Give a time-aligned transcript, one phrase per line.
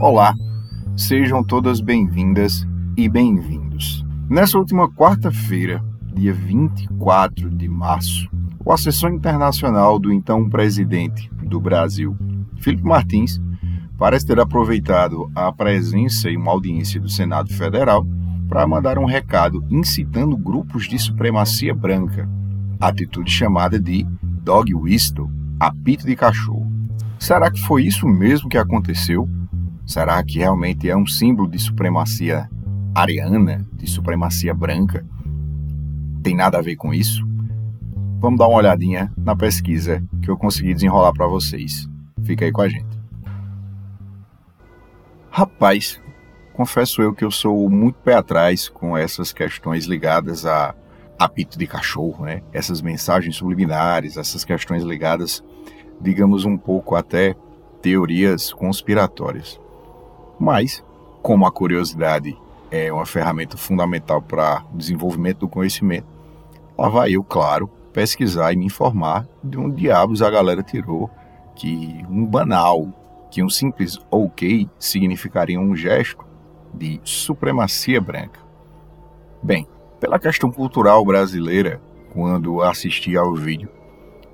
[0.00, 0.32] Olá,
[0.96, 2.64] sejam todas bem-vindas
[2.96, 4.06] e bem-vindos.
[4.30, 8.30] Nessa última quarta-feira, dia 24 de março,
[8.64, 12.16] o assessor internacional do então presidente do Brasil,
[12.60, 13.40] Felipe Martins,
[13.98, 18.06] parece ter aproveitado a presença em uma audiência do Senado Federal
[18.48, 22.30] para mandar um recado incitando grupos de supremacia branca,
[22.78, 24.06] atitude chamada de
[24.44, 25.28] dog whistle,
[25.58, 26.70] apito de cachorro.
[27.18, 29.28] Será que foi isso mesmo que aconteceu?
[29.88, 32.46] Será que realmente é um símbolo de supremacia
[32.94, 35.02] ariana, de supremacia branca?
[36.22, 37.26] Tem nada a ver com isso?
[38.20, 41.88] Vamos dar uma olhadinha na pesquisa que eu consegui desenrolar para vocês.
[42.22, 43.00] Fica aí com a gente.
[45.30, 45.98] Rapaz,
[46.52, 50.74] confesso eu que eu sou muito pé atrás com essas questões ligadas a
[51.18, 52.42] apito de cachorro, né?
[52.52, 55.42] Essas mensagens subliminares, essas questões ligadas,
[55.98, 57.34] digamos um pouco até
[57.80, 59.58] teorias conspiratórias.
[60.38, 60.84] Mas,
[61.22, 62.36] como a curiosidade
[62.70, 66.06] é uma ferramenta fundamental para o desenvolvimento do conhecimento,
[66.76, 71.10] lá vai eu, claro, pesquisar e me informar de onde diabos a galera tirou
[71.56, 72.86] que um banal,
[73.30, 76.24] que um simples ok significaria um gesto
[76.72, 78.40] de supremacia branca.
[79.42, 79.66] Bem,
[79.98, 81.80] pela questão cultural brasileira,
[82.12, 83.68] quando assisti ao vídeo,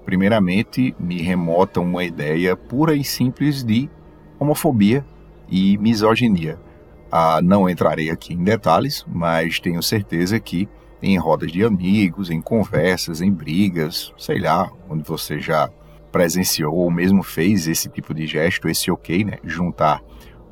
[0.05, 3.89] primeiramente me remota uma ideia pura e simples de
[4.39, 5.05] homofobia
[5.48, 6.59] e misoginia.
[7.11, 10.69] Ah, não entrarei aqui em detalhes, mas tenho certeza que
[11.03, 15.70] em rodas de amigos, em conversas, em brigas, sei lá, onde você já
[16.11, 19.39] presenciou ou mesmo fez esse tipo de gesto, esse ok, né?
[19.45, 20.03] Juntar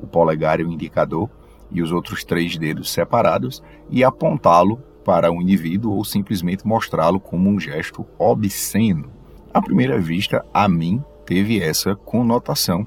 [0.01, 1.29] o polegar e o indicador
[1.71, 7.19] e os outros três dedos separados e apontá-lo para o um indivíduo ou simplesmente mostrá-lo
[7.19, 9.11] como um gesto obsceno.
[9.53, 12.85] À primeira vista, a mim teve essa conotação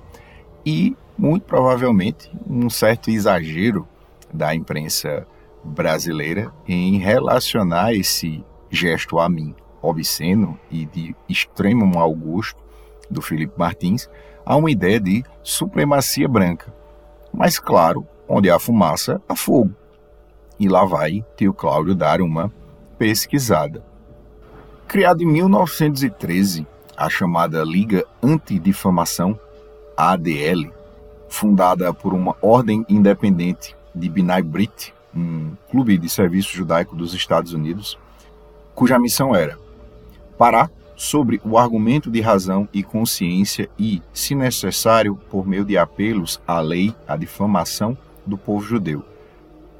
[0.64, 3.86] e muito provavelmente um certo exagero
[4.32, 5.26] da imprensa
[5.64, 12.60] brasileira em relacionar esse gesto a mim obsceno e de extremo mau gosto
[13.10, 14.08] do Felipe Martins
[14.44, 16.72] a uma ideia de supremacia branca.
[17.32, 19.74] Mas claro, onde há fumaça, há fogo.
[20.58, 22.52] E lá vai tio Cláudio dar uma
[22.98, 23.84] pesquisada.
[24.88, 26.66] Criada em 1913,
[26.96, 29.38] a chamada Liga Antidifamação,
[29.96, 30.72] ADL,
[31.28, 37.52] fundada por uma ordem independente de B'nai Brit, um clube de serviço judaico dos Estados
[37.52, 37.98] Unidos,
[38.74, 39.58] cuja missão era
[40.36, 46.40] parar sobre o argumento de razão e consciência e, se necessário, por meio de apelos
[46.46, 49.04] à lei, à difamação do povo judeu.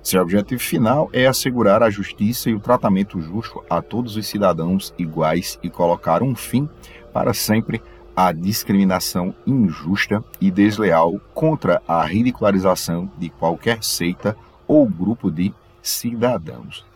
[0.02, 4.94] Seu objetivo final é assegurar a justiça e o tratamento justo a todos os cidadãos
[4.96, 6.68] iguais e colocar um fim
[7.12, 7.82] para sempre
[8.16, 14.34] a discriminação injusta e desleal contra a ridicularização de qualquer seita
[14.66, 16.86] ou grupo de cidadãos.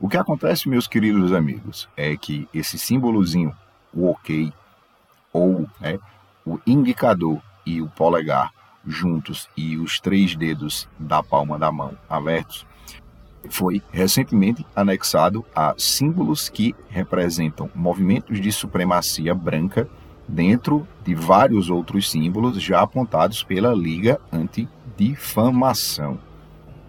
[0.00, 3.54] O que acontece, meus queridos amigos, é que esse símbolozinho,
[3.94, 4.52] o ok,
[5.32, 6.00] ou né,
[6.44, 8.52] o indicador e o polegar
[8.84, 12.66] juntos e os três dedos da palma da mão abertos,
[13.48, 19.88] foi recentemente anexado a símbolos que representam movimentos de supremacia branca
[20.28, 26.18] dentro de vários outros símbolos já apontados pela Liga Antidifamação.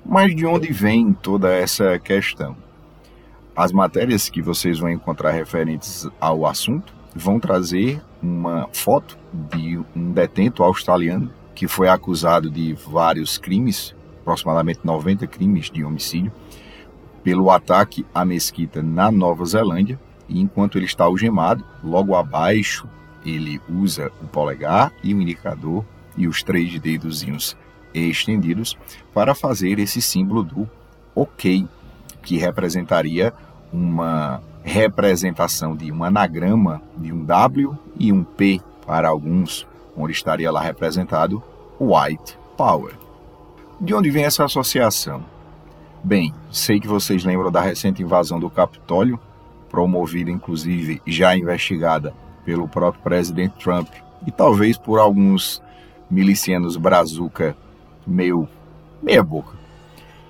[0.06, 2.58] Mas de onde vem toda essa questão?
[3.56, 10.12] As matérias que vocês vão encontrar referentes ao assunto vão trazer uma foto de um
[10.12, 16.32] detento australiano que foi acusado de vários crimes, aproximadamente 90 crimes de homicídio,
[17.22, 20.00] pelo ataque à mesquita na Nova Zelândia.
[20.28, 22.88] E enquanto ele está algemado, logo abaixo
[23.26, 25.86] ele usa o polegar e o indicador
[26.18, 27.56] e os três dedozinhos
[27.94, 28.78] estendidos
[29.14, 30.70] para fazer esse símbolo do
[31.16, 31.68] OK,
[32.22, 33.34] que representaria
[33.72, 40.52] uma representação de um anagrama de um W e um P para alguns, onde estaria
[40.52, 41.42] lá representado
[41.80, 42.94] White Power.
[43.80, 45.24] De onde vem essa associação?
[46.04, 49.20] Bem, sei que vocês lembram da recente invasão do Capitólio,
[49.70, 52.14] promovida inclusive já investigada
[52.46, 53.88] pelo próprio presidente Trump
[54.26, 55.62] e talvez por alguns
[56.10, 57.56] milicianos brazuca
[58.06, 58.48] meio
[59.02, 59.58] meia boca.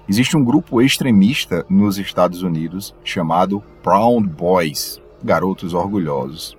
[0.07, 6.57] Existe um grupo extremista nos Estados Unidos chamado Proud Boys, garotos orgulhosos,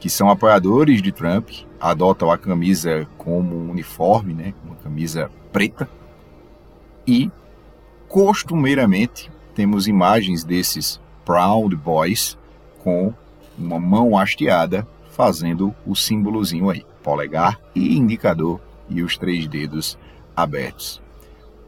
[0.00, 1.50] que são apoiadores de Trump,
[1.80, 5.88] adotam a camisa como um uniforme, né, uma camisa preta,
[7.06, 7.30] e
[8.08, 12.36] costumeiramente temos imagens desses Proud Boys
[12.82, 13.14] com
[13.58, 19.98] uma mão hasteada fazendo o símbolozinho aí, polegar e indicador e os três dedos
[20.36, 21.00] abertos.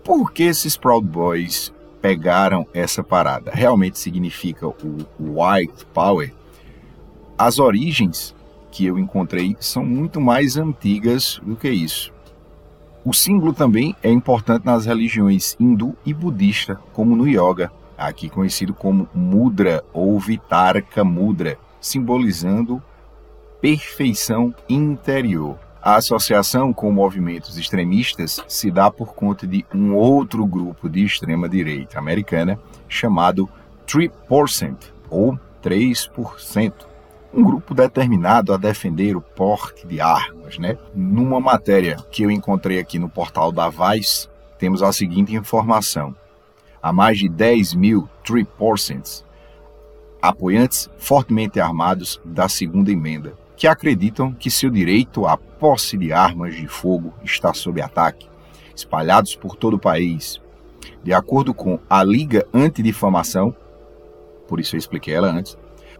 [0.04, 3.50] Por que esses Proud Boys pegaram essa parada?
[3.52, 6.32] Realmente significa o White Power?
[7.38, 8.34] As origens
[8.70, 12.12] que eu encontrei são muito mais antigas do que isso.
[13.04, 18.72] O símbolo também é importante nas religiões hindu e budista, como no yoga, aqui conhecido
[18.72, 22.82] como mudra ou vitarka mudra, simbolizando
[23.60, 25.58] perfeição interior.
[25.82, 31.98] A associação com movimentos extremistas se dá por conta de um outro grupo de extrema-direita
[31.98, 32.58] americana
[32.88, 33.48] chamado
[33.84, 34.76] 3%
[35.10, 36.72] ou 3%.
[37.34, 40.78] Um grupo determinado a defender o porte de armas, né?
[40.94, 44.28] Numa matéria que eu encontrei aqui no portal da Vice,
[44.58, 46.14] temos a seguinte informação.
[46.80, 49.24] Há mais de 10 mil 3%,
[50.22, 56.54] apoiantes fortemente armados da segunda emenda, que acreditam que seu direito à posse de armas
[56.54, 58.28] de fogo está sob ataque,
[58.74, 60.40] espalhados por todo o país.
[61.02, 63.54] De acordo com a Liga Antidifamação,
[64.46, 65.58] por isso eu expliquei ela antes,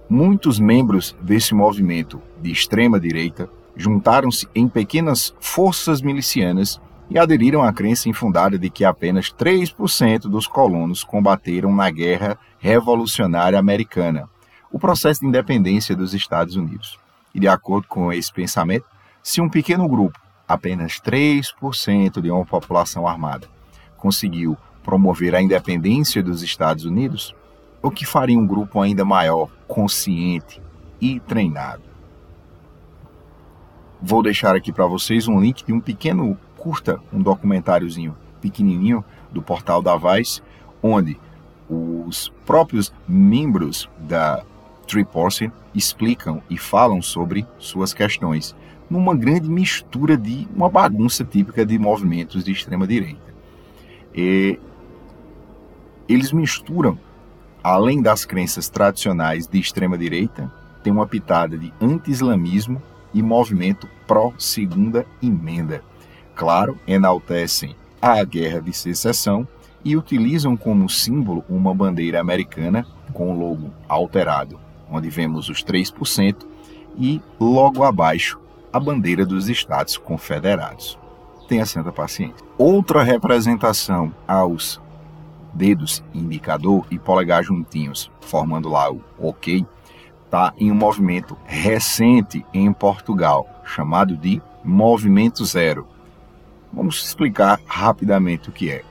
[0.08, 6.80] muitos membros desse movimento de extrema direita juntaram-se em pequenas forças milicianas
[7.10, 13.58] e aderiram à crença infundada de que apenas 3% dos colonos combateram na Guerra Revolucionária
[13.58, 14.30] Americana,
[14.70, 16.96] o processo de independência dos Estados Unidos.
[17.34, 18.84] E de acordo com esse pensamento,
[19.20, 23.48] se um pequeno grupo, apenas 3% de uma população armada,
[23.96, 27.34] conseguiu promover a independência dos Estados Unidos,
[27.82, 30.62] o que faria um grupo ainda maior, consciente
[31.00, 31.82] e treinado?
[34.00, 39.42] Vou deixar aqui para vocês um link de um pequeno curta, um documentáriozinho pequenininho do
[39.42, 40.40] portal da Vice,
[40.80, 41.18] onde
[42.12, 44.44] os próprios membros da
[44.86, 48.54] Triporce explicam e falam sobre suas questões,
[48.90, 53.32] numa grande mistura de uma bagunça típica de movimentos de extrema direita.
[54.14, 54.60] E
[56.06, 56.98] eles misturam,
[57.64, 62.82] além das crenças tradicionais de extrema direita, tem uma pitada de anti-islamismo
[63.14, 65.82] e movimento pró-segunda emenda.
[66.34, 69.48] Claro, enaltecem a guerra de secessão
[69.84, 74.58] e utilizam como símbolo uma bandeira americana com o logo alterado
[74.92, 76.46] onde vemos os 3%,
[76.98, 78.38] e logo abaixo
[78.70, 80.98] a bandeira dos Estados Confederados.
[81.48, 82.46] Tenha santa paciência.
[82.58, 84.80] Outra representação aos
[85.54, 89.66] dedos indicador e polegar juntinhos, formando lá o OK,
[90.24, 95.86] está em um movimento recente em Portugal, chamado de Movimento Zero.
[96.72, 98.82] Vamos explicar rapidamente o que é.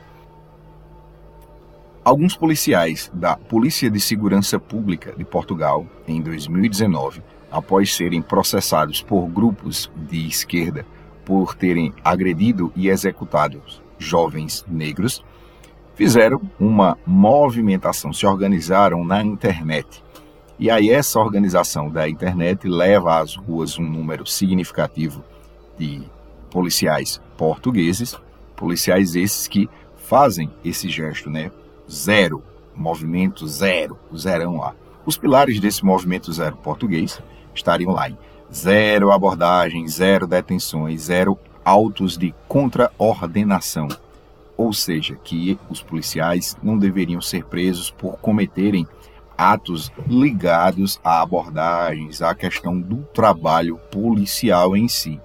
[2.04, 7.22] Alguns policiais da Polícia de Segurança Pública de Portugal, em 2019,
[7.52, 10.84] após serem processados por grupos de esquerda
[11.24, 13.62] por terem agredido e executado
[14.00, 15.24] jovens negros,
[15.94, 20.04] fizeram uma movimentação, se organizaram na internet.
[20.58, 25.24] E aí essa organização da internet leva às ruas um número significativo
[25.78, 26.02] de
[26.50, 28.20] policiais portugueses,
[28.56, 31.52] policiais esses que fazem esse gesto, né,
[31.92, 32.44] zero,
[32.76, 34.74] movimento zero, zerão lá.
[35.06, 37.22] Os pilares desse movimento zero português
[37.54, 38.18] estariam lá em
[38.54, 43.88] zero abordagem, zero detenções, zero autos de contraordenação.
[44.56, 48.88] Ou seja, que os policiais não deveriam ser presos por cometerem
[49.38, 55.20] atos ligados a abordagens, à questão do trabalho policial em si.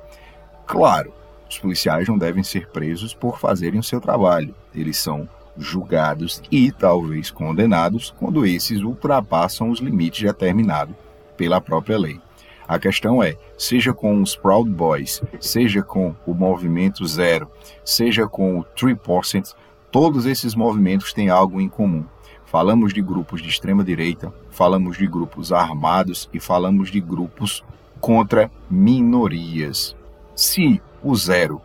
[0.67, 1.13] Claro,
[1.49, 4.55] os policiais não devem ser presos por fazerem o seu trabalho.
[4.75, 10.95] Eles são julgados e talvez condenados quando esses ultrapassam os limites determinados
[11.37, 12.21] pela própria lei.
[12.69, 17.49] A questão é, seja com os Proud Boys, seja com o Movimento Zero,
[17.85, 19.55] seja com o 3%,
[19.91, 22.05] todos esses movimentos têm algo em comum.
[22.45, 27.63] Falamos de grupos de extrema direita, falamos de grupos armados e falamos de grupos
[28.01, 29.95] contra minorias.
[30.35, 31.61] Se o zero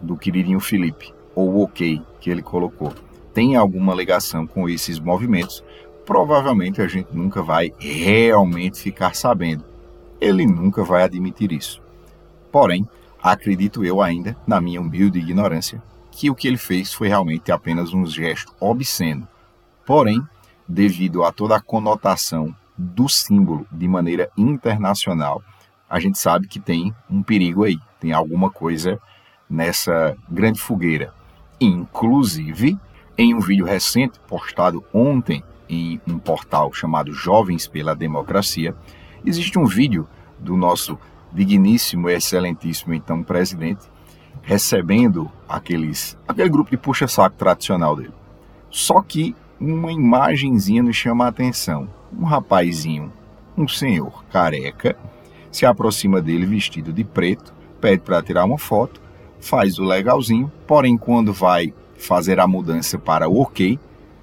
[0.00, 2.92] do queridinho Felipe, ou o ok que ele colocou,
[3.38, 5.62] tem alguma ligação com esses movimentos,
[6.04, 9.64] provavelmente a gente nunca vai realmente ficar sabendo.
[10.20, 11.80] Ele nunca vai admitir isso.
[12.50, 12.84] Porém,
[13.22, 15.80] acredito eu ainda, na minha humilde ignorância,
[16.10, 19.28] que o que ele fez foi realmente apenas um gesto obsceno.
[19.86, 20.20] Porém,
[20.66, 25.44] devido a toda a conotação do símbolo de maneira internacional,
[25.88, 29.00] a gente sabe que tem um perigo aí, tem alguma coisa
[29.48, 31.14] nessa grande fogueira.
[31.60, 32.76] Inclusive,
[33.18, 38.76] em um vídeo recente postado ontem em um portal chamado Jovens pela Democracia,
[39.26, 40.06] existe um vídeo
[40.38, 40.96] do nosso
[41.32, 43.82] digníssimo e excelentíssimo então presidente
[44.40, 48.14] recebendo aqueles, aquele grupo de puxa-saco tradicional dele.
[48.70, 51.88] Só que uma imagenzinha nos chama a atenção.
[52.16, 53.12] Um rapazinho,
[53.56, 54.96] um senhor careca,
[55.50, 59.02] se aproxima dele vestido de preto, pede para tirar uma foto,
[59.40, 63.78] faz o legalzinho, porém quando vai fazer a mudança para o OK,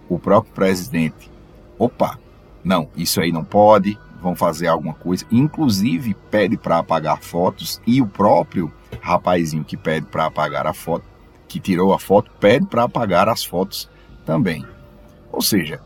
[0.10, 1.30] o próprio presidente,
[1.78, 2.18] opa,
[2.64, 8.02] não, isso aí não pode, vão fazer alguma coisa, inclusive pede para apagar fotos e
[8.02, 11.06] o próprio rapazinho que pede para apagar a foto,
[11.48, 13.90] que tirou a foto, pede para apagar as fotos
[14.26, 14.66] também.
[15.32, 15.80] Ou seja,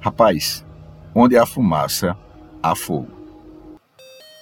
[0.00, 0.64] rapaz,
[1.14, 2.16] onde há fumaça,
[2.62, 3.08] há fogo.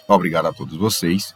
[0.09, 1.35] Obrigado a todos vocês.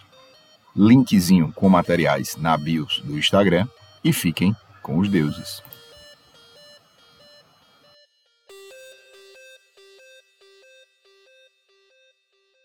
[0.76, 3.66] Linkzinho com materiais na bios do Instagram
[4.04, 5.62] e fiquem com os deuses.